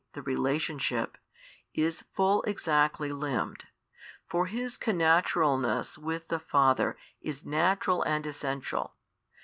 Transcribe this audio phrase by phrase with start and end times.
[0.13, 1.15] the relationship]
[1.75, 3.65] is full exactly limned,
[4.25, 8.95] for His Connaturalness with the Father is Natural and Essential.